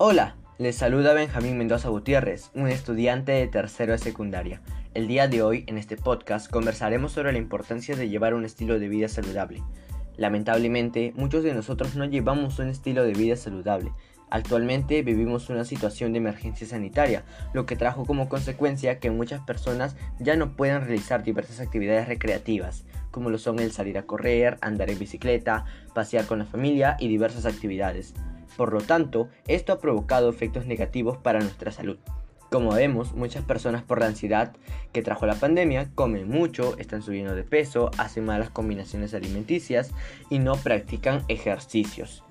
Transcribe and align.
Hola, 0.00 0.36
les 0.58 0.76
saluda 0.76 1.12
Benjamín 1.12 1.58
Mendoza 1.58 1.88
Gutiérrez, 1.88 2.52
un 2.54 2.68
estudiante 2.68 3.32
de 3.32 3.48
tercero 3.48 3.90
de 3.90 3.98
secundaria. 3.98 4.62
El 4.94 5.08
día 5.08 5.26
de 5.26 5.42
hoy, 5.42 5.64
en 5.66 5.76
este 5.76 5.96
podcast, 5.96 6.48
conversaremos 6.48 7.10
sobre 7.10 7.32
la 7.32 7.38
importancia 7.38 7.96
de 7.96 8.08
llevar 8.08 8.34
un 8.34 8.44
estilo 8.44 8.78
de 8.78 8.88
vida 8.88 9.08
saludable. 9.08 9.60
Lamentablemente, 10.16 11.12
muchos 11.16 11.42
de 11.42 11.52
nosotros 11.52 11.96
no 11.96 12.04
llevamos 12.04 12.60
un 12.60 12.68
estilo 12.68 13.02
de 13.02 13.12
vida 13.12 13.34
saludable. 13.34 13.90
Actualmente 14.30 15.02
vivimos 15.02 15.50
una 15.50 15.64
situación 15.64 16.12
de 16.12 16.18
emergencia 16.18 16.68
sanitaria, 16.68 17.24
lo 17.52 17.66
que 17.66 17.74
trajo 17.74 18.06
como 18.06 18.28
consecuencia 18.28 19.00
que 19.00 19.10
muchas 19.10 19.40
personas 19.40 19.96
ya 20.20 20.36
no 20.36 20.54
puedan 20.54 20.82
realizar 20.82 21.24
diversas 21.24 21.58
actividades 21.58 22.06
recreativas, 22.06 22.84
como 23.10 23.30
lo 23.30 23.38
son 23.38 23.58
el 23.58 23.72
salir 23.72 23.98
a 23.98 24.06
correr, 24.06 24.58
andar 24.60 24.90
en 24.90 24.98
bicicleta, 24.98 25.64
pasear 25.94 26.26
con 26.26 26.38
la 26.38 26.44
familia 26.44 26.96
y 26.98 27.08
diversas 27.08 27.46
actividades. 27.46 28.14
Por 28.56 28.72
lo 28.72 28.80
tanto, 28.80 29.28
esto 29.46 29.72
ha 29.72 29.78
provocado 29.78 30.30
efectos 30.30 30.66
negativos 30.66 31.16
para 31.18 31.40
nuestra 31.40 31.70
salud. 31.70 31.98
Como 32.50 32.72
vemos, 32.72 33.12
muchas 33.12 33.44
personas 33.44 33.82
por 33.82 34.00
la 34.00 34.06
ansiedad 34.06 34.52
que 34.92 35.02
trajo 35.02 35.26
la 35.26 35.34
pandemia 35.34 35.90
comen 35.94 36.28
mucho, 36.28 36.78
están 36.78 37.02
subiendo 37.02 37.34
de 37.34 37.44
peso, 37.44 37.90
hacen 37.98 38.24
malas 38.24 38.48
combinaciones 38.48 39.12
alimenticias 39.12 39.90
y 40.30 40.38
no 40.38 40.56
practican 40.56 41.24
ejercicios. 41.28 42.24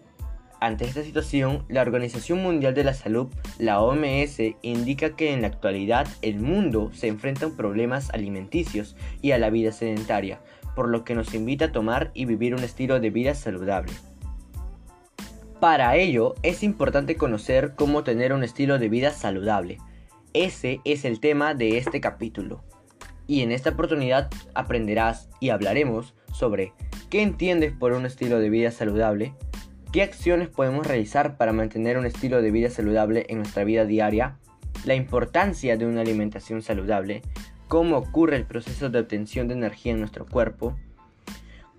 Ante 0.59 0.85
esta 0.85 1.03
situación, 1.03 1.63
la 1.69 1.83
Organización 1.83 2.41
Mundial 2.41 2.73
de 2.73 2.83
la 2.83 2.95
Salud, 2.95 3.27
la 3.59 3.80
OMS, 3.80 4.39
indica 4.63 5.16
que 5.16 5.31
en 5.31 5.44
la 5.44 5.49
actualidad 5.49 6.07
el 6.23 6.39
mundo 6.39 6.89
se 6.94 7.07
enfrenta 7.07 7.45
a 7.45 7.49
problemas 7.55 8.09
alimenticios 8.09 8.95
y 9.21 9.33
a 9.33 9.38
la 9.38 9.52
vida 9.52 9.71
sedentaria, 9.71 10.41
por 10.77 10.90
lo 10.90 11.04
que 11.04 11.16
nos 11.16 11.34
invita 11.34 11.66
a 11.66 11.72
tomar 11.72 12.12
y 12.13 12.26
vivir 12.26 12.54
un 12.54 12.63
estilo 12.63 12.99
de 12.99 13.09
vida 13.09 13.34
saludable. 13.34 13.91
Para 15.59 15.95
ello, 15.95 16.36
es 16.44 16.61
importante 16.61 17.16
conocer 17.16 17.73
cómo 17.75 18.03
tener 18.03 18.31
un 18.31 18.44
estilo 18.44 18.78
de 18.78 18.88
vida 18.88 19.09
saludable. 19.09 19.80
Ese 20.34 20.80
es 20.86 21.03
el 21.03 21.19
tema 21.19 21.56
de 21.56 21.80
este 21.80 22.00
capítulo. 22.00 22.64
Y 23.25 23.42
en 23.42 23.52
esta 23.52 23.72
oportunidad 23.72 24.30
aprenderás 24.53 25.30
y 25.39 25.50
hablaremos 25.50 26.14
sobre 26.31 26.73
qué 27.09 27.23
entiendes 27.23 27.73
por 27.73 27.94
un 27.94 28.06
estilo 28.06 28.38
de 28.38 28.52
vida 28.52 28.69
saludable, 28.69 29.34
qué 29.91 30.03
acciones 30.03 30.47
podemos 30.47 30.86
realizar 30.86 31.38
para 31.38 31.53
mantener 31.53 31.97
un 31.97 32.06
estilo 32.06 32.44
de 32.44 32.52
vida 32.52 32.69
saludable 32.69 33.25
en 33.30 33.39
nuestra 33.39 33.64
vida 33.64 33.86
diaria, 33.86 34.38
la 34.86 34.94
importancia 34.94 35.75
de 35.75 35.88
una 35.88 36.02
alimentación 36.02 36.62
saludable, 36.62 37.23
cómo 37.67 37.97
ocurre 37.97 38.37
el 38.37 38.45
proceso 38.45 38.89
de 38.89 38.99
obtención 38.99 39.47
de 39.47 39.55
energía 39.55 39.93
en 39.93 39.99
nuestro 39.99 40.25
cuerpo, 40.25 40.77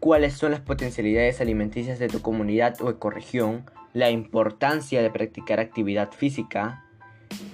cuáles 0.00 0.34
son 0.34 0.50
las 0.52 0.60
potencialidades 0.60 1.40
alimenticias 1.40 1.98
de 1.98 2.08
tu 2.08 2.20
comunidad 2.20 2.80
o 2.80 2.90
ecorregión, 2.90 3.64
la 3.94 4.10
importancia 4.10 5.02
de 5.02 5.10
practicar 5.10 5.60
actividad 5.60 6.12
física, 6.12 6.84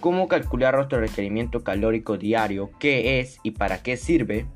cómo 0.00 0.28
calcular 0.28 0.74
nuestro 0.74 1.00
requerimiento 1.00 1.62
calórico 1.62 2.18
diario, 2.18 2.70
qué 2.78 3.20
es 3.20 3.38
y 3.42 3.52
para 3.52 3.82
qué 3.82 3.96
sirve, 3.96 4.46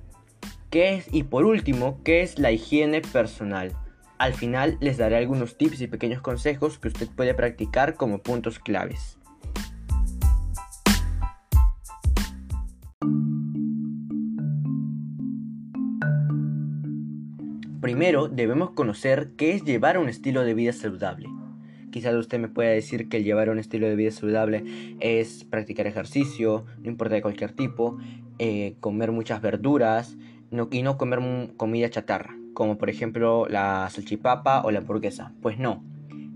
qué 0.71 0.95
es 0.95 1.09
y 1.13 1.23
por 1.23 1.45
último, 1.45 2.01
qué 2.05 2.23
es 2.23 2.39
la 2.39 2.51
higiene 2.51 3.01
personal. 3.01 3.75
Al 4.19 4.35
final 4.35 4.77
les 4.81 4.99
daré 4.99 5.17
algunos 5.17 5.57
tips 5.57 5.81
y 5.81 5.87
pequeños 5.87 6.21
consejos 6.21 6.79
que 6.79 6.89
usted 6.89 7.09
puede 7.09 7.35
practicar 7.35 7.95
como 7.95 8.19
puntos 8.19 8.59
claves. 8.59 9.18
Primero 17.89 18.29
debemos 18.29 18.73
conocer 18.73 19.31
qué 19.39 19.55
es 19.55 19.65
llevar 19.65 19.97
un 19.97 20.11
estilo 20.11 20.45
de 20.45 20.53
vida 20.53 20.75
saludable. 20.75 21.27
Quizás 21.91 22.15
usted 22.17 22.39
me 22.39 22.49
pueda 22.49 22.69
decir 22.69 23.09
que 23.09 23.23
llevar 23.23 23.49
un 23.49 23.59
estilo 23.59 23.89
de 23.89 23.97
vida 23.97 24.11
saludable 24.11 24.63
es 25.01 25.45
practicar 25.45 25.87
ejercicio, 25.87 26.67
no 26.83 26.91
importa 26.91 27.15
de 27.15 27.23
cualquier 27.23 27.53
tipo, 27.53 27.97
eh, 28.39 28.77
comer 28.81 29.11
muchas 29.11 29.41
verduras 29.41 30.19
y 30.71 30.83
no 30.83 30.99
comer 30.99 31.21
comida 31.57 31.89
chatarra, 31.89 32.37
como 32.53 32.77
por 32.77 32.91
ejemplo 32.91 33.47
la 33.49 33.89
salchipapa 33.89 34.61
o 34.67 34.71
la 34.71 34.81
hamburguesa. 34.81 35.33
Pues 35.41 35.59
no, 35.59 35.83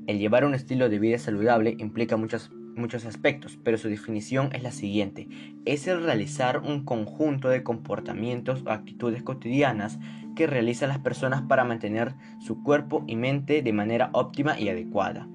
el 0.06 0.19
llevar 0.19 0.47
un 0.47 0.55
estilo 0.55 0.88
de 0.88 0.99
vida 0.99 1.19
saludable 1.19 1.76
implica 1.78 2.16
muchos 2.16 2.50
muchos 2.77 3.05
aspectos, 3.05 3.59
pero 3.62 3.78
su 3.78 3.88
definición 3.88 4.50
es 4.53 4.62
la 4.62 4.72
siguiente. 4.72 5.28
Es 5.65 5.87
el 5.87 6.03
realizar 6.03 6.59
un 6.59 6.84
conjunto 6.84 7.49
de 7.49 7.62
comportamientos 7.62 8.62
o 8.66 8.71
actitudes 8.71 9.22
cotidianas 9.22 9.99
que 10.34 10.47
realizan 10.47 10.88
las 10.88 10.99
personas 10.99 11.43
para 11.43 11.65
mantener 11.65 12.15
su 12.41 12.62
cuerpo 12.62 13.05
y 13.06 13.16
mente 13.16 13.62
de 13.62 13.72
manera 13.72 14.11
óptima 14.12 14.59
y 14.59 14.69
adecuada. 14.69 15.28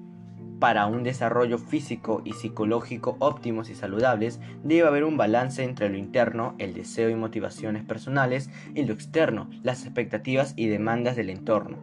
Para 0.58 0.86
un 0.86 1.04
desarrollo 1.04 1.58
físico 1.58 2.20
y 2.24 2.32
psicológico 2.32 3.16
óptimos 3.20 3.70
y 3.70 3.76
saludables, 3.76 4.40
debe 4.64 4.88
haber 4.88 5.04
un 5.04 5.16
balance 5.16 5.62
entre 5.62 5.88
lo 5.88 5.96
interno, 5.96 6.56
el 6.58 6.74
deseo 6.74 7.10
y 7.10 7.14
motivaciones 7.14 7.84
personales, 7.84 8.50
y 8.74 8.84
lo 8.84 8.92
externo, 8.92 9.48
las 9.62 9.84
expectativas 9.84 10.54
y 10.56 10.66
demandas 10.66 11.14
del 11.14 11.30
entorno. 11.30 11.78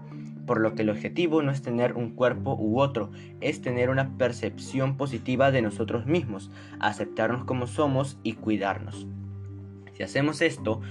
Por 0.45 0.61
lo 0.61 0.75
que 0.75 0.83
el 0.83 0.89
objetivo 0.89 1.41
no 1.41 1.51
es 1.51 1.61
tener 1.61 1.93
un 1.93 2.11
cuerpo 2.11 2.55
u 2.55 2.79
otro, 2.79 3.11
es 3.41 3.61
tener 3.61 3.89
una 3.89 4.17
percepción 4.17 4.97
positiva 4.97 5.51
de 5.51 5.61
nosotros 5.61 6.05
mismos, 6.05 6.51
aceptarnos 6.79 7.45
como 7.45 7.67
somos 7.67 8.17
y 8.23 8.33
cuidarnos. 8.33 9.07
Si 9.93 10.03
hacemos 10.03 10.41
esto, 10.41 10.81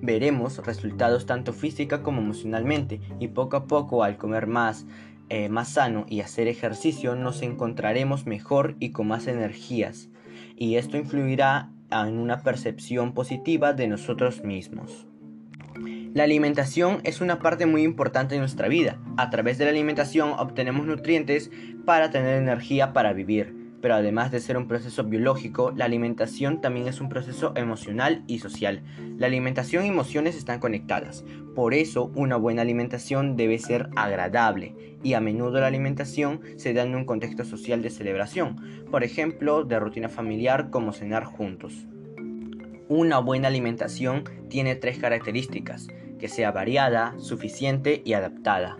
veremos 0.00 0.64
resultados 0.64 1.26
tanto 1.26 1.52
física 1.52 2.02
como 2.02 2.20
emocionalmente 2.20 3.00
y 3.20 3.28
poco 3.28 3.56
a 3.56 3.66
poco 3.66 4.02
al 4.02 4.16
comer 4.16 4.46
más, 4.46 4.86
eh, 5.28 5.48
más 5.48 5.70
sano 5.70 6.06
y 6.08 6.20
hacer 6.20 6.48
ejercicio 6.48 7.14
nos 7.14 7.42
encontraremos 7.42 8.26
mejor 8.26 8.76
y 8.78 8.90
con 8.90 9.08
más 9.08 9.26
energías 9.26 10.08
y 10.56 10.76
esto 10.76 10.96
influirá 10.96 11.70
en 11.90 12.18
una 12.18 12.42
percepción 12.42 13.14
positiva 13.14 13.72
de 13.72 13.88
nosotros 13.88 14.44
mismos. 14.44 15.06
La 16.14 16.24
alimentación 16.24 17.00
es 17.04 17.20
una 17.20 17.38
parte 17.38 17.66
muy 17.66 17.82
importante 17.82 18.34
de 18.34 18.40
nuestra 18.40 18.68
vida. 18.68 18.98
A 19.16 19.30
través 19.30 19.58
de 19.58 19.64
la 19.64 19.70
alimentación 19.70 20.30
obtenemos 20.38 20.86
nutrientes 20.86 21.50
para 21.84 22.10
tener 22.10 22.36
energía 22.36 22.92
para 22.92 23.12
vivir 23.12 23.62
pero 23.82 23.96
además 23.96 24.30
de 24.30 24.40
ser 24.40 24.56
un 24.56 24.68
proceso 24.68 25.04
biológico, 25.04 25.72
la 25.76 25.84
alimentación 25.84 26.60
también 26.60 26.86
es 26.86 27.00
un 27.00 27.08
proceso 27.08 27.52
emocional 27.56 28.22
y 28.28 28.38
social. 28.38 28.82
La 29.18 29.26
alimentación 29.26 29.84
y 29.84 29.88
emociones 29.88 30.36
están 30.36 30.60
conectadas, 30.60 31.24
por 31.54 31.74
eso 31.74 32.12
una 32.14 32.36
buena 32.36 32.62
alimentación 32.62 33.36
debe 33.36 33.58
ser 33.58 33.90
agradable 33.96 34.74
y 35.02 35.14
a 35.14 35.20
menudo 35.20 35.60
la 35.60 35.66
alimentación 35.66 36.40
se 36.56 36.72
da 36.72 36.84
en 36.84 36.94
un 36.94 37.04
contexto 37.04 37.44
social 37.44 37.82
de 37.82 37.90
celebración, 37.90 38.86
por 38.90 39.02
ejemplo, 39.02 39.64
de 39.64 39.80
rutina 39.80 40.08
familiar 40.08 40.70
como 40.70 40.92
cenar 40.92 41.24
juntos. 41.24 41.88
Una 42.94 43.20
buena 43.20 43.48
alimentación 43.48 44.24
tiene 44.50 44.74
tres 44.74 44.98
características, 44.98 45.88
que 46.18 46.28
sea 46.28 46.52
variada, 46.52 47.14
suficiente 47.16 48.02
y 48.04 48.12
adaptada. 48.12 48.76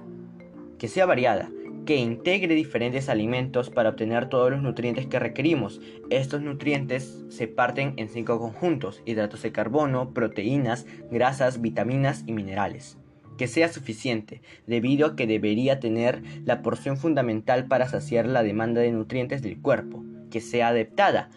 Que 0.79 0.87
sea 0.87 1.07
variada, 1.07 1.51
que 1.87 1.97
integre 1.97 2.55
diferentes 2.55 3.09
alimentos 3.09 3.71
para 3.71 3.89
obtener 3.89 4.29
todos 4.29 4.51
los 4.51 4.61
nutrientes 4.61 5.07
que 5.07 5.19
requerimos. 5.19 5.81
Estos 6.11 6.43
nutrientes 6.43 7.25
se 7.31 7.49
parten 7.49 7.95
en 7.97 8.11
cinco 8.11 8.39
conjuntos, 8.39 9.01
hidratos 9.07 9.41
de 9.41 9.53
carbono, 9.53 10.13
proteínas, 10.13 10.85
grasas, 11.11 11.63
vitaminas 11.63 12.25
y 12.27 12.33
minerales. 12.33 12.99
Que 13.39 13.49
sea 13.49 13.73
suficiente, 13.73 14.43
debido 14.67 15.07
a 15.07 15.17
que 15.17 15.27
debería 15.27 15.81
tener 15.81 16.23
la 16.45 16.61
porción 16.61 16.99
fundamental 16.99 17.67
para 17.67 17.89
saciar 17.89 18.27
la 18.27 18.43
demanda 18.43 18.83
de 18.83 18.93
nutrientes 18.93 19.41
del 19.41 19.59
cuerpo. 19.63 20.05
Que 20.31 20.43
sea 20.43 20.69
adaptada, 20.69 21.31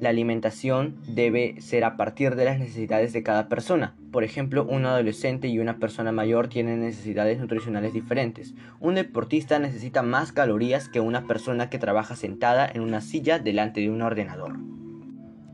la 0.00 0.10
alimentación 0.10 0.96
debe 1.08 1.60
ser 1.60 1.84
a 1.84 1.96
partir 1.96 2.36
de 2.36 2.44
las 2.44 2.58
necesidades 2.58 3.12
de 3.12 3.22
cada 3.22 3.48
persona. 3.48 3.94
Por 4.12 4.24
ejemplo, 4.24 4.64
un 4.64 4.84
adolescente 4.84 5.48
y 5.48 5.58
una 5.58 5.78
persona 5.78 6.12
mayor 6.12 6.48
tienen 6.48 6.80
necesidades 6.80 7.38
nutricionales 7.38 7.92
diferentes. 7.92 8.54
Un 8.80 8.94
deportista 8.94 9.58
necesita 9.58 10.02
más 10.02 10.32
calorías 10.32 10.88
que 10.88 11.00
una 11.00 11.26
persona 11.26 11.70
que 11.70 11.78
trabaja 11.78 12.16
sentada 12.16 12.68
en 12.72 12.82
una 12.82 13.00
silla 13.00 13.38
delante 13.38 13.80
de 13.80 13.90
un 13.90 14.02
ordenador. 14.02 14.58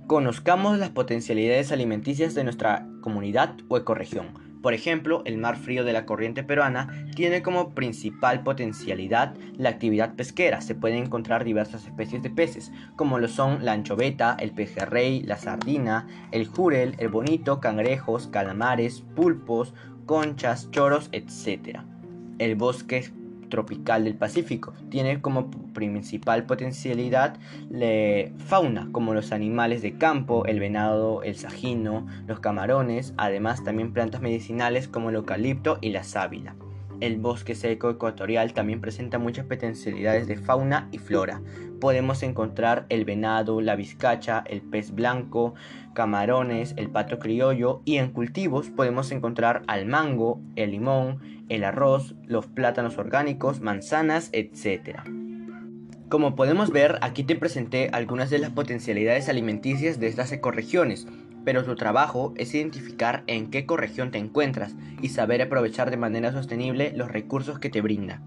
Conozcamos 0.06 0.79
las 0.79 0.91
potencialidades 0.91 1.73
alimenticias 1.73 2.35
de 2.35 2.45
nuestra 2.45 2.87
comunidad 3.00 3.55
o 3.69 3.77
ecorregión. 3.79 4.51
Por 4.62 4.75
ejemplo, 4.75 5.23
el 5.25 5.38
mar 5.38 5.56
frío 5.56 5.85
de 5.85 5.93
la 5.93 6.06
corriente 6.06 6.44
peruana 6.44 7.06
tiene 7.17 7.43
como 7.43 7.75
principal 7.75 8.44
potencialidad 8.44 9.35
la 9.59 9.70
actividad 9.70 10.14
pesquera. 10.14 10.61
Se 10.61 10.76
pueden 10.76 11.05
encontrar 11.05 11.44
diversas 11.44 11.85
especies 11.85 12.23
de 12.23 12.31
peces, 12.31 12.73
como 12.94 13.19
lo 13.19 13.26
son 13.26 13.64
la 13.64 13.73
anchoveta, 13.73 14.37
el 14.38 14.53
pejerrey, 14.53 15.23
la 15.23 15.37
sardina, 15.37 16.06
el 16.31 16.47
jurel, 16.47 16.94
el 16.99 17.09
bonito, 17.09 17.61
cangrejos, 17.61 18.29
calamares, 18.29 19.03
pulpos, 19.17 19.75
conchas, 20.06 20.70
choros, 20.70 21.09
etc. 21.11 21.81
El 22.38 22.55
bosque 22.55 23.11
tropical 23.52 24.04
del 24.04 24.14
Pacífico. 24.14 24.72
Tiene 24.88 25.20
como 25.20 25.50
principal 25.75 26.46
potencialidad 26.46 27.37
la 27.69 28.31
fauna, 28.38 28.88
como 28.93 29.12
los 29.12 29.31
animales 29.31 29.82
de 29.82 29.99
campo, 29.99 30.46
el 30.46 30.58
venado, 30.58 31.22
el 31.22 31.37
sajino, 31.37 32.06
los 32.26 32.40
camarones, 32.40 33.12
además 33.19 33.62
también 33.62 33.93
plantas 33.93 34.22
medicinales 34.22 34.88
como 34.88 35.10
el 35.10 35.16
eucalipto 35.16 35.76
y 35.82 35.90
la 35.90 36.02
sábila. 36.02 36.56
El 37.02 37.19
bosque 37.19 37.56
seco 37.56 37.90
ecuatorial 37.90 38.52
también 38.52 38.81
presenta 38.81 39.19
muchas 39.19 39.44
potencialidades 39.44 40.28
de 40.28 40.37
fauna 40.37 40.88
y 40.93 40.99
flora. 40.99 41.43
Podemos 41.81 42.22
encontrar 42.22 42.87
el 42.90 43.04
venado, 43.04 43.60
la 43.60 43.75
vizcacha, 43.75 44.44
el 44.46 44.62
pez 44.62 44.94
blanco, 44.94 45.54
camarones, 45.94 46.75
el 46.76 46.90
pato 46.90 47.19
criollo 47.19 47.82
y 47.84 47.96
en 47.96 48.12
cultivos 48.12 48.70
podemos 48.70 49.10
encontrar 49.10 49.62
al 49.66 49.87
mango, 49.87 50.40
el 50.54 50.70
limón, 50.70 51.19
el 51.49 51.64
arroz, 51.64 52.14
los 52.25 52.46
plátanos 52.46 52.96
orgánicos, 52.99 53.60
manzanas, 53.60 54.31
etc. 54.32 55.00
Como 56.08 56.37
podemos 56.37 56.70
ver, 56.70 56.99
aquí 57.02 57.25
te 57.25 57.34
presenté 57.34 57.90
algunas 57.93 58.31
de 58.31 58.38
las 58.38 58.50
potencialidades 58.50 59.28
alimenticias 59.28 59.99
de 59.99 60.06
estas 60.06 60.31
ecorregiones, 60.31 61.08
pero 61.44 61.65
tu 61.65 61.75
trabajo 61.75 62.33
es 62.37 62.55
identificar 62.55 63.25
en 63.27 63.50
qué 63.50 63.59
ecorregión 63.59 64.11
te 64.11 64.19
encuentras 64.19 64.75
y 65.00 65.09
saber 65.09 65.43
aprovechar 65.43 65.91
de 65.91 65.97
manera 65.97 66.33
sostenible 66.33 66.93
los 66.94 67.11
recursos 67.11 67.59
que 67.59 67.71
te 67.71 67.81
brinda. 67.81 68.23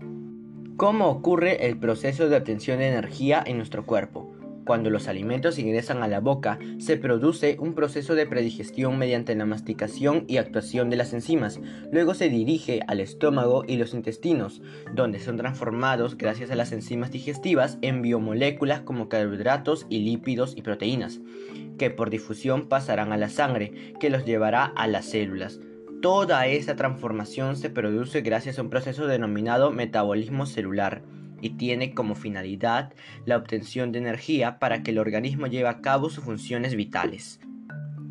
¿Cómo 0.78 1.08
ocurre 1.08 1.68
el 1.68 1.78
proceso 1.78 2.28
de 2.28 2.36
obtención 2.36 2.80
de 2.80 2.90
energía 2.90 3.42
en 3.46 3.58
nuestro 3.58 3.86
cuerpo? 3.86 4.35
Cuando 4.66 4.90
los 4.90 5.08
alimentos 5.08 5.60
ingresan 5.60 6.02
a 6.02 6.08
la 6.08 6.20
boca, 6.20 6.58
se 6.80 6.98
produce 6.98 7.56
un 7.60 7.76
proceso 7.76 8.16
de 8.16 8.26
predigestión 8.26 8.98
mediante 8.98 9.36
la 9.36 9.46
masticación 9.46 10.26
y 10.28 10.38
actuación 10.38 10.90
de 10.90 10.96
las 10.96 11.14
enzimas. 11.14 11.60
Luego 11.92 12.16
se 12.16 12.30
dirige 12.30 12.80
al 12.88 13.00
estómago 13.00 13.64
y 13.68 13.78
los 13.78 13.94
intestinos, 13.94 14.64
donde 14.92 15.20
son 15.20 15.38
transformados 15.38 16.18
gracias 16.18 16.50
a 16.50 16.56
las 16.56 16.72
enzimas 16.72 17.12
digestivas 17.12 17.78
en 17.84 18.02
biomoléculas 18.02 18.82
como 18.82 19.08
carbohidratos 19.08 19.86
y 19.88 20.00
lípidos 20.00 20.58
y 20.58 20.64
proteínas, 20.64 21.20
que 21.78 21.92
por 21.92 22.10
difusión 22.10 22.68
pasarán 22.68 23.14
a 23.14 23.18
la 23.18 23.30
sangre, 23.30 23.94
que 24.00 24.10
los 24.10 24.26
llevará 24.26 24.66
a 24.66 24.88
las 24.88 25.06
células. 25.06 25.60
Toda 26.02 26.48
esa 26.48 26.76
transformación 26.76 27.56
se 27.56 27.70
produce 27.70 28.22
gracias 28.22 28.58
a 28.58 28.64
un 28.64 28.72
proceso 28.72 29.06
denominado 29.06 29.70
metabolismo 29.70 30.48
celular 30.48 31.04
y 31.46 31.52
tiene 31.52 31.94
como 31.94 32.16
finalidad 32.16 32.92
la 33.26 33.38
obtención 33.38 33.92
de 33.92 34.00
energía 34.00 34.58
para 34.58 34.82
que 34.82 34.90
el 34.90 34.98
organismo 34.98 35.46
lleve 35.46 35.70
a 35.70 35.80
cabo 35.80 36.10
sus 36.10 36.24
funciones 36.24 36.76
vitales. 36.76 37.40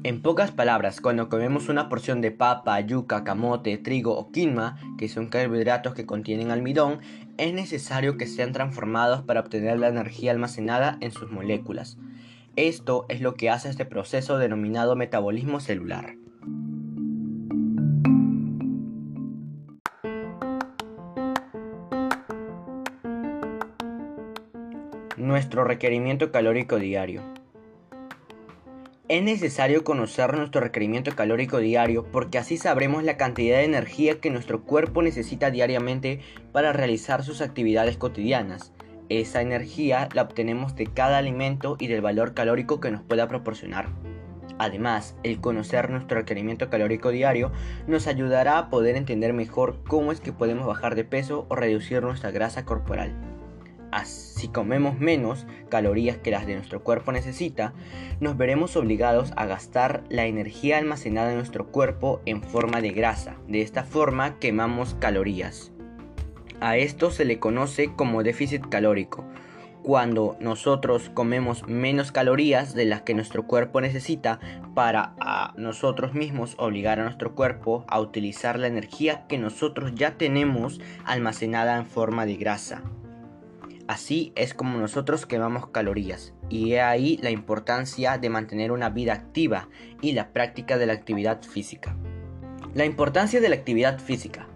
En 0.04 0.22
pocas 0.22 0.52
palabras, 0.52 1.00
cuando 1.00 1.28
comemos 1.28 1.68
una 1.68 1.88
porción 1.88 2.20
de 2.20 2.30
papa, 2.30 2.78
yuca, 2.80 3.24
camote, 3.24 3.76
trigo 3.76 4.16
o 4.16 4.30
quinoa, 4.30 4.76
que 4.98 5.08
son 5.08 5.26
carbohidratos 5.26 5.94
que 5.94 6.06
contienen 6.06 6.52
almidón, 6.52 7.00
es 7.36 7.52
necesario 7.52 8.16
que 8.16 8.26
sean 8.26 8.52
transformados 8.52 9.22
para 9.22 9.40
obtener 9.40 9.80
la 9.80 9.88
energía 9.88 10.30
almacenada 10.30 10.96
en 11.00 11.10
sus 11.10 11.32
moléculas. 11.32 11.98
Esto 12.54 13.04
es 13.08 13.20
lo 13.20 13.34
que 13.34 13.50
hace 13.50 13.68
este 13.68 13.84
proceso 13.84 14.38
denominado 14.38 14.94
metabolismo 14.94 15.58
celular. 15.58 16.14
Nuestro 25.34 25.64
requerimiento 25.64 26.30
calórico 26.30 26.78
diario. 26.78 27.20
Es 29.08 29.20
necesario 29.20 29.82
conocer 29.82 30.32
nuestro 30.36 30.60
requerimiento 30.60 31.16
calórico 31.16 31.58
diario 31.58 32.04
porque 32.12 32.38
así 32.38 32.56
sabremos 32.56 33.02
la 33.02 33.16
cantidad 33.16 33.56
de 33.56 33.64
energía 33.64 34.20
que 34.20 34.30
nuestro 34.30 34.62
cuerpo 34.62 35.02
necesita 35.02 35.50
diariamente 35.50 36.20
para 36.52 36.72
realizar 36.72 37.24
sus 37.24 37.40
actividades 37.40 37.96
cotidianas. 37.96 38.72
Esa 39.08 39.42
energía 39.42 40.08
la 40.14 40.22
obtenemos 40.22 40.76
de 40.76 40.86
cada 40.86 41.18
alimento 41.18 41.74
y 41.80 41.88
del 41.88 42.00
valor 42.00 42.34
calórico 42.34 42.78
que 42.78 42.92
nos 42.92 43.02
pueda 43.02 43.26
proporcionar. 43.26 43.88
Además, 44.58 45.16
el 45.24 45.40
conocer 45.40 45.90
nuestro 45.90 46.18
requerimiento 46.18 46.70
calórico 46.70 47.10
diario 47.10 47.50
nos 47.88 48.06
ayudará 48.06 48.56
a 48.58 48.70
poder 48.70 48.94
entender 48.94 49.32
mejor 49.32 49.82
cómo 49.82 50.12
es 50.12 50.20
que 50.20 50.32
podemos 50.32 50.64
bajar 50.68 50.94
de 50.94 51.02
peso 51.02 51.44
o 51.48 51.56
reducir 51.56 52.04
nuestra 52.04 52.30
grasa 52.30 52.64
corporal 52.64 53.34
si 54.02 54.48
comemos 54.48 54.98
menos 54.98 55.46
calorías 55.68 56.18
que 56.18 56.30
las 56.30 56.46
de 56.46 56.54
nuestro 56.54 56.82
cuerpo 56.82 57.12
necesita, 57.12 57.72
nos 58.20 58.36
veremos 58.36 58.76
obligados 58.76 59.32
a 59.36 59.46
gastar 59.46 60.02
la 60.08 60.26
energía 60.26 60.78
almacenada 60.78 61.30
en 61.30 61.36
nuestro 61.36 61.68
cuerpo 61.68 62.20
en 62.26 62.42
forma 62.42 62.80
de 62.80 62.90
grasa. 62.90 63.36
De 63.46 63.62
esta 63.62 63.84
forma 63.84 64.38
quemamos 64.38 64.94
calorías. 64.94 65.70
A 66.60 66.76
esto 66.76 67.10
se 67.10 67.24
le 67.24 67.38
conoce 67.38 67.94
como 67.94 68.22
déficit 68.22 68.68
calórico. 68.68 69.24
Cuando 69.82 70.36
nosotros 70.40 71.10
comemos 71.12 71.68
menos 71.68 72.10
calorías 72.10 72.74
de 72.74 72.86
las 72.86 73.02
que 73.02 73.12
nuestro 73.12 73.46
cuerpo 73.46 73.82
necesita 73.82 74.40
para 74.74 75.14
a 75.20 75.52
nosotros 75.58 76.14
mismos 76.14 76.54
obligar 76.58 76.98
a 76.98 77.04
nuestro 77.04 77.34
cuerpo 77.34 77.84
a 77.86 78.00
utilizar 78.00 78.58
la 78.58 78.66
energía 78.66 79.26
que 79.28 79.36
nosotros 79.36 79.92
ya 79.94 80.16
tenemos 80.16 80.80
almacenada 81.04 81.76
en 81.76 81.86
forma 81.86 82.24
de 82.24 82.36
grasa. 82.36 82.82
Así 83.86 84.32
es 84.34 84.54
como 84.54 84.78
nosotros 84.78 85.26
quemamos 85.26 85.66
calorías 85.66 86.32
y 86.48 86.72
he 86.72 86.80
ahí 86.80 87.18
la 87.22 87.30
importancia 87.30 88.16
de 88.16 88.30
mantener 88.30 88.72
una 88.72 88.88
vida 88.88 89.12
activa 89.12 89.68
y 90.00 90.12
la 90.12 90.32
práctica 90.32 90.78
de 90.78 90.86
la 90.86 90.94
actividad 90.94 91.42
física. 91.42 91.94
La 92.72 92.86
importancia 92.86 93.42
de 93.42 93.48
la 93.50 93.56
actividad 93.56 93.98
física. 93.98 94.48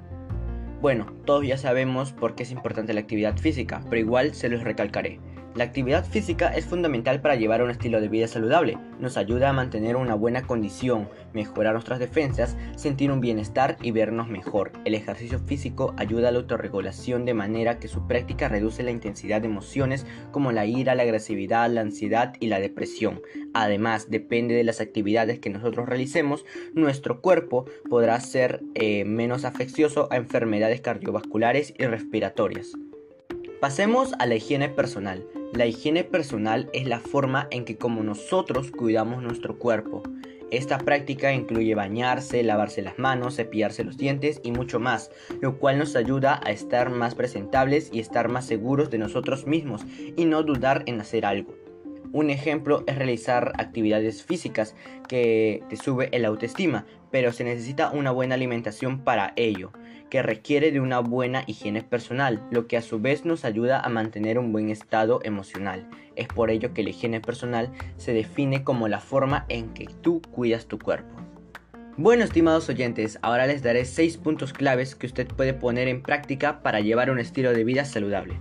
Bueno, 0.81 1.13
todos 1.27 1.47
ya 1.47 1.59
sabemos 1.59 2.13
por 2.13 2.37
qué 2.37 2.45
es 2.45 2.53
importante 2.53 2.95
la 2.95 3.01
actividad 3.01 3.37
física, 3.37 3.83
pero 3.91 4.01
igual 4.01 4.35
se 4.35 4.49
los 4.49 4.63
recalcaré. 4.65 5.21
La 5.59 5.65
actividad 5.65 6.05
física 6.05 6.55
es 6.55 6.67
fundamental 6.67 7.21
para 7.21 7.35
llevar 7.35 7.65
un 7.65 7.71
estilo 7.71 8.01
de 8.01 8.07
vida 8.07 8.29
saludable. 8.29 8.79
Nos 9.01 9.17
ayuda 9.17 9.49
a 9.49 9.53
mantener 9.53 9.97
una 9.97 10.15
buena 10.15 10.43
condición, 10.43 11.09
mejorar 11.33 11.73
nuestras 11.73 11.99
defensas, 11.99 12.57
sentir 12.77 13.11
un 13.11 13.21
bienestar 13.21 13.77
y 13.83 13.91
vernos 13.91 14.29
mejor. 14.29 14.71
El 14.85 14.95
ejercicio 14.95 15.41
físico 15.41 15.95
ayuda 15.97 16.29
a 16.29 16.31
la 16.31 16.39
autorregulación 16.39 17.25
de 17.25 17.35
manera 17.35 17.81
que 17.81 17.89
su 17.89 18.07
práctica 18.07 18.49
reduce 18.49 18.85
la 18.85 18.93
intensidad 18.93 19.41
de 19.41 19.49
emociones 19.49 20.07
como 20.31 20.53
la 20.53 20.65
ira, 20.65 20.95
la 20.95 21.03
agresividad, 21.03 21.69
la 21.69 21.81
ansiedad 21.81 22.35
y 22.39 22.47
la 22.47 22.61
depresión. 22.61 23.21
Además, 23.53 24.09
depende 24.11 24.55
de 24.55 24.63
las 24.63 24.81
actividades 24.81 25.41
que 25.41 25.51
nosotros 25.51 25.89
realicemos, 25.89 26.45
nuestro 26.73 27.21
cuerpo 27.21 27.65
podrá 27.91 28.21
ser 28.21 28.63
eh, 28.77 29.05
menos 29.05 29.45
afeccioso 29.45 30.07
a 30.13 30.19
enfermedades 30.19 30.81
cardiovasculares 30.83 31.75
y 31.77 31.85
respiratorias. 31.87 32.75
Pasemos 33.61 34.13
a 34.21 34.27
la 34.27 34.37
higiene 34.37 34.69
personal. 34.69 35.27
La 35.55 35.67
higiene 35.67 36.05
personal 36.05 36.69
es 36.75 36.87
la 36.87 37.01
forma 37.01 37.49
en 37.51 37.65
que 37.65 37.79
como 37.79 38.03
nosotros 38.03 38.71
cuidamos 38.71 39.23
nuestro 39.23 39.59
cuerpo. 39.59 40.03
Esta 40.51 40.79
práctica 40.79 41.33
incluye 41.33 41.75
bañarse, 41.75 42.43
lavarse 42.43 42.83
las 42.83 42.99
manos, 42.99 43.37
cepillarse 43.37 43.85
los 43.85 43.97
dientes 43.97 44.41
y 44.43 44.53
mucho 44.53 44.79
más, 44.79 45.11
lo 45.41 45.59
cual 45.59 45.79
nos 45.79 45.97
ayuda 45.97 46.41
a 46.45 46.51
estar 46.51 46.91
más 46.91 47.15
presentables 47.15 47.91
y 47.93 48.01
estar 48.01 48.29
más 48.29 48.47
seguros 48.47 48.91
de 48.91 48.99
nosotros 48.99 49.47
mismos 49.47 49.85
y 50.17 50.25
no 50.27 50.43
dudar 50.43 50.85
en 50.87 51.01
hacer 51.01 51.27
algo. 51.27 51.68
Un 52.13 52.31
ejemplo 52.31 52.85
es 52.87 52.97
realizar 52.97 53.53
actividades 53.59 54.23
físicas 54.23 54.75
que 55.09 55.63
te 55.69 55.77
sube 55.77 56.09
el 56.13 56.25
autoestima, 56.25 56.87
pero 57.11 57.33
se 57.33 57.45
necesita 57.45 57.91
una 57.91 58.11
buena 58.11 58.35
alimentación 58.35 59.01
para 59.01 59.33
ello 59.37 59.73
que 60.09 60.23
requiere 60.23 60.73
de 60.73 60.81
una 60.81 61.01
buena 61.01 61.45
higiene 61.47 61.83
personal, 61.83 62.43
lo 62.51 62.67
que 62.67 62.77
a 62.77 62.83
su 62.83 62.99
vez 62.99 63.25
nos 63.25 63.45
ayuda 63.45 63.81
a 63.81 63.89
mantener 63.89 64.39
un 64.39 64.53
buen 64.53 64.71
estado 64.71 65.21
emocional. 65.23 65.87
Es 66.17 66.29
por 66.29 66.51
ello 66.51 66.73
que 66.73 66.83
la 66.83 66.91
higiene 66.91 67.21
personal 67.21 67.71
se 67.99 68.15
define 68.15 68.65
como 68.65 68.89
la 68.89 69.01
forma 69.01 69.45
en 69.49 69.75
que 69.75 69.87
tú 70.01 70.23
cuidas 70.31 70.67
tu 70.67 70.79
cuerpo. 70.79 71.15
Bueno, 71.99 72.25
estimados 72.25 72.69
oyentes, 72.69 73.19
ahora 73.23 73.47
les 73.47 73.63
daré 73.63 73.85
6 73.85 74.19
puntos 74.19 74.53
claves 74.53 74.95
que 74.95 75.07
usted 75.07 75.27
puede 75.27 75.53
poner 75.53 75.89
en 75.89 76.03
práctica 76.03 76.63
para 76.63 76.81
llevar 76.81 77.11
un 77.11 77.19
estilo 77.19 77.53
de 77.53 77.65
vida 77.65 77.85
saludable. 77.85 78.39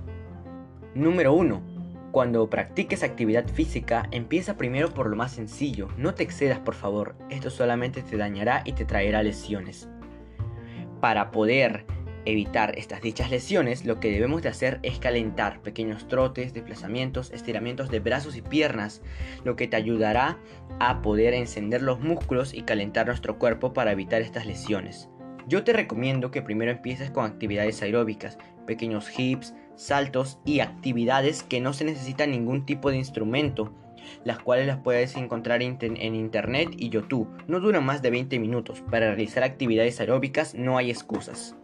Número 0.93 1.33
1. 1.33 1.76
Cuando 2.17 2.49
practiques 2.49 3.03
actividad 3.03 3.47
física, 3.47 4.07
empieza 4.09 4.57
primero 4.57 4.91
por 4.91 5.07
lo 5.07 5.15
más 5.15 5.33
sencillo. 5.33 5.89
No 5.97 6.15
te 6.15 6.23
excedas, 6.23 6.57
por 6.57 6.73
favor. 6.73 7.15
Esto 7.29 7.51
solamente 7.51 8.01
te 8.01 8.17
dañará 8.17 8.63
y 8.65 8.71
te 8.71 8.85
traerá 8.85 9.21
lesiones. 9.21 9.87
Para 10.99 11.29
poder 11.29 11.85
evitar 12.25 12.75
estas 12.75 13.03
dichas 13.03 13.29
lesiones, 13.29 13.85
lo 13.85 13.99
que 13.99 14.09
debemos 14.09 14.41
de 14.41 14.49
hacer 14.49 14.79
es 14.81 14.97
calentar 14.97 15.61
pequeños 15.61 16.07
trotes, 16.07 16.55
desplazamientos, 16.55 17.29
estiramientos 17.29 17.91
de 17.91 17.99
brazos 17.99 18.35
y 18.35 18.41
piernas, 18.41 19.03
lo 19.43 19.55
que 19.55 19.67
te 19.67 19.75
ayudará 19.75 20.39
a 20.79 21.03
poder 21.03 21.35
encender 21.35 21.83
los 21.83 21.99
músculos 21.99 22.55
y 22.55 22.63
calentar 22.63 23.05
nuestro 23.05 23.37
cuerpo 23.37 23.73
para 23.73 23.91
evitar 23.91 24.23
estas 24.23 24.47
lesiones. 24.47 25.07
Yo 25.47 25.63
te 25.63 25.71
recomiendo 25.71 26.31
que 26.31 26.41
primero 26.41 26.71
empieces 26.71 27.11
con 27.11 27.25
actividades 27.25 27.83
aeróbicas, 27.83 28.39
pequeños 28.67 29.07
hips, 29.17 29.55
saltos 29.75 30.37
y 30.45 30.59
actividades 30.59 31.41
que 31.41 31.59
no 31.59 31.73
se 31.73 31.85
necesita 31.85 32.27
ningún 32.27 32.67
tipo 32.67 32.91
de 32.91 32.97
instrumento 32.97 33.73
las 34.23 34.39
cuales 34.39 34.67
las 34.67 34.77
puedes 34.77 35.15
encontrar 35.15 35.61
en 35.61 36.15
internet 36.15 36.69
y 36.77 36.89
YouTube. 36.89 37.29
No 37.47 37.59
duran 37.59 37.85
más 37.85 38.01
de 38.01 38.11
20 38.11 38.39
minutos. 38.39 38.81
Para 38.89 39.07
realizar 39.07 39.43
actividades 39.43 39.99
aeróbicas 39.99 40.55
no 40.55 40.77
hay 40.77 40.89
excusas. 40.89 41.55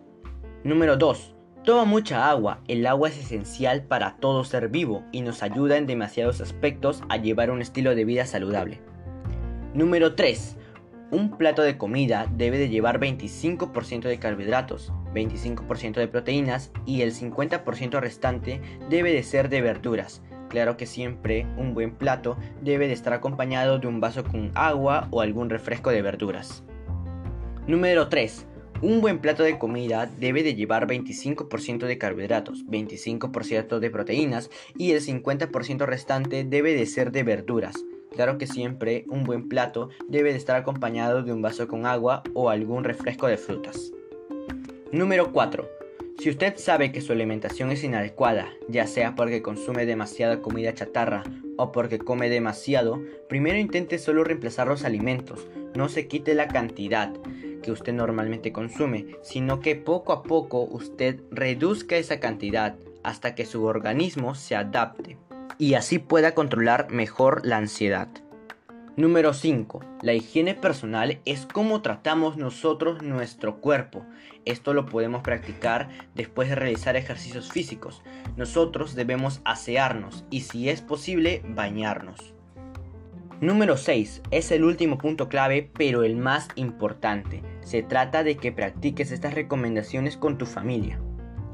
Número 0.63 0.97
2. 0.97 1.35
Toma 1.63 1.85
mucha 1.85 2.29
agua. 2.29 2.61
El 2.67 2.85
agua 2.85 3.09
es 3.09 3.17
esencial 3.17 3.83
para 3.83 4.17
todo 4.17 4.43
ser 4.43 4.69
vivo 4.69 5.03
y 5.11 5.21
nos 5.21 5.43
ayuda 5.43 5.77
en 5.77 5.87
demasiados 5.87 6.41
aspectos 6.41 7.01
a 7.09 7.17
llevar 7.17 7.51
un 7.51 7.61
estilo 7.61 7.95
de 7.95 8.05
vida 8.05 8.25
saludable. 8.25 8.81
Número 9.73 10.15
3. 10.15 10.57
Un 11.11 11.37
plato 11.37 11.61
de 11.61 11.77
comida 11.77 12.27
debe 12.35 12.57
de 12.57 12.69
llevar 12.69 12.99
25% 12.99 14.01
de 14.01 14.19
carbohidratos, 14.19 14.91
25% 15.13 15.95
de 15.95 16.07
proteínas 16.07 16.71
y 16.85 17.01
el 17.01 17.13
50% 17.13 17.99
restante 17.99 18.61
debe 18.89 19.13
de 19.13 19.23
ser 19.23 19.49
de 19.49 19.61
verduras. 19.61 20.21
Claro 20.49 20.77
que 20.77 20.85
siempre 20.85 21.47
un 21.57 21.73
buen 21.73 21.95
plato 21.95 22.37
debe 22.61 22.87
de 22.87 22.93
estar 22.93 23.13
acompañado 23.13 23.79
de 23.79 23.87
un 23.87 23.99
vaso 23.99 24.23
con 24.23 24.51
agua 24.53 25.07
o 25.11 25.21
algún 25.21 25.49
refresco 25.49 25.89
de 25.89 26.01
verduras. 26.01 26.63
Número 27.65 28.07
3. 28.07 28.47
Un 28.81 28.99
buen 28.99 29.19
plato 29.19 29.43
de 29.43 29.57
comida 29.57 30.11
debe 30.19 30.43
de 30.43 30.55
llevar 30.55 30.87
25% 30.87 31.85
de 31.85 31.97
carbohidratos, 31.97 32.65
25% 32.67 33.79
de 33.79 33.89
proteínas 33.89 34.49
y 34.77 34.91
el 34.91 35.01
50% 35.01 35.85
restante 35.85 36.43
debe 36.43 36.75
de 36.75 36.85
ser 36.85 37.13
de 37.13 37.23
verduras. 37.23 37.75
Claro 38.11 38.37
que 38.37 38.45
siempre 38.45 39.05
un 39.07 39.23
buen 39.23 39.47
plato 39.47 39.89
debe 40.07 40.33
de 40.33 40.37
estar 40.37 40.55
acompañado 40.55 41.23
de 41.23 41.33
un 41.33 41.41
vaso 41.41 41.67
con 41.67 41.85
agua 41.85 42.23
o 42.33 42.49
algún 42.49 42.83
refresco 42.83 43.27
de 43.27 43.37
frutas. 43.37 43.91
Número 44.93 45.31
4. 45.31 45.67
Si 46.19 46.29
usted 46.29 46.53
sabe 46.57 46.91
que 46.91 47.01
su 47.01 47.13
alimentación 47.13 47.71
es 47.71 47.83
inadecuada, 47.83 48.49
ya 48.69 48.85
sea 48.85 49.15
porque 49.15 49.41
consume 49.41 49.87
demasiada 49.87 50.39
comida 50.39 50.75
chatarra 50.75 51.23
o 51.57 51.71
porque 51.71 51.97
come 51.97 52.29
demasiado, 52.29 53.01
primero 53.27 53.57
intente 53.57 53.97
solo 53.97 54.23
reemplazar 54.23 54.67
los 54.67 54.85
alimentos, 54.85 55.47
no 55.73 55.89
se 55.89 56.07
quite 56.07 56.35
la 56.35 56.47
cantidad 56.47 57.11
que 57.63 57.71
usted 57.71 57.91
normalmente 57.91 58.51
consume, 58.51 59.17
sino 59.23 59.61
que 59.61 59.75
poco 59.75 60.13
a 60.13 60.21
poco 60.21 60.61
usted 60.61 61.21
reduzca 61.31 61.95
esa 61.95 62.19
cantidad 62.19 62.75
hasta 63.01 63.33
que 63.33 63.47
su 63.47 63.65
organismo 63.65 64.35
se 64.35 64.55
adapte 64.55 65.17
y 65.57 65.73
así 65.73 65.97
pueda 65.97 66.35
controlar 66.35 66.91
mejor 66.91 67.43
la 67.47 67.57
ansiedad. 67.57 68.09
Número 68.95 69.33
5. 69.33 69.79
La 70.03 70.13
higiene 70.13 70.53
personal 70.53 71.19
es 71.25 71.47
cómo 71.51 71.81
tratamos 71.81 72.37
nosotros 72.37 73.01
nuestro 73.01 73.59
cuerpo. 73.59 74.05
Esto 74.45 74.75
lo 74.75 74.85
podemos 74.85 75.23
practicar 75.23 75.89
después 76.13 76.47
de 76.47 76.53
realizar 76.53 76.95
ejercicios 76.95 77.51
físicos. 77.51 78.03
Nosotros 78.37 78.93
debemos 78.93 79.41
asearnos 79.45 80.25
y 80.29 80.41
si 80.41 80.69
es 80.69 80.81
posible 80.81 81.41
bañarnos. 81.43 82.35
Número 83.41 83.77
6. 83.77 84.21
Es 84.29 84.51
el 84.51 84.63
último 84.63 84.99
punto 84.99 85.27
clave 85.27 85.71
pero 85.75 86.03
el 86.03 86.15
más 86.15 86.49
importante. 86.53 87.41
Se 87.61 87.81
trata 87.81 88.23
de 88.23 88.37
que 88.37 88.51
practiques 88.51 89.11
estas 89.11 89.33
recomendaciones 89.33 90.17
con 90.17 90.37
tu 90.37 90.45
familia. 90.45 90.99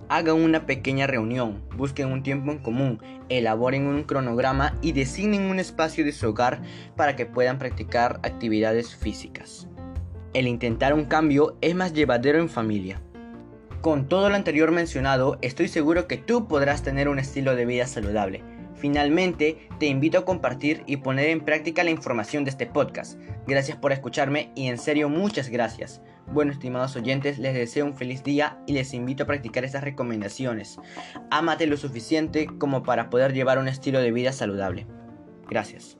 Hagan 0.09 0.37
una 0.37 0.65
pequeña 0.65 1.05
reunión, 1.05 1.61
busquen 1.77 2.11
un 2.11 2.23
tiempo 2.23 2.51
en 2.51 2.57
común, 2.57 2.99
elaboren 3.29 3.85
un 3.85 4.03
cronograma 4.03 4.75
y 4.81 4.91
designen 4.91 5.43
un 5.43 5.59
espacio 5.59 6.03
de 6.03 6.11
su 6.11 6.29
hogar 6.29 6.61
para 6.95 7.15
que 7.15 7.27
puedan 7.27 7.59
practicar 7.59 8.19
actividades 8.23 8.95
físicas. 8.95 9.67
El 10.33 10.47
intentar 10.47 10.95
un 10.95 11.05
cambio 11.05 11.57
es 11.61 11.75
más 11.75 11.93
llevadero 11.93 12.39
en 12.39 12.49
familia. 12.49 12.99
Con 13.81 14.07
todo 14.07 14.29
lo 14.29 14.35
anterior 14.35 14.71
mencionado, 14.71 15.37
estoy 15.43 15.67
seguro 15.67 16.07
que 16.07 16.17
tú 16.17 16.47
podrás 16.47 16.81
tener 16.81 17.07
un 17.07 17.19
estilo 17.19 17.55
de 17.55 17.67
vida 17.67 17.85
saludable. 17.85 18.43
Finalmente, 18.75 19.67
te 19.79 19.85
invito 19.85 20.17
a 20.17 20.25
compartir 20.25 20.83
y 20.87 20.97
poner 20.97 21.29
en 21.29 21.41
práctica 21.41 21.83
la 21.83 21.91
información 21.91 22.45
de 22.45 22.49
este 22.49 22.65
podcast. 22.65 23.19
Gracias 23.45 23.77
por 23.77 23.91
escucharme 23.91 24.51
y 24.55 24.67
en 24.67 24.79
serio 24.79 25.07
muchas 25.07 25.49
gracias. 25.49 26.01
Bueno, 26.31 26.51
estimados 26.51 26.95
oyentes, 26.95 27.39
les 27.39 27.53
deseo 27.53 27.85
un 27.85 27.95
feliz 27.95 28.23
día 28.23 28.59
y 28.67 28.73
les 28.73 28.93
invito 28.93 29.23
a 29.23 29.27
practicar 29.27 29.65
estas 29.65 29.83
recomendaciones. 29.83 30.79
Ámate 31.31 31.65
lo 31.65 31.75
suficiente 31.75 32.47
como 32.59 32.83
para 32.83 33.09
poder 33.09 33.33
llevar 33.33 33.57
un 33.57 33.67
estilo 33.67 33.99
de 33.99 34.11
vida 34.11 34.31
saludable. 34.31 34.85
Gracias. 35.49 35.98